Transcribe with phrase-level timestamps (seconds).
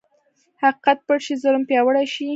[0.61, 2.27] حقیقت پټ شي، ظلم پیاوړی شي.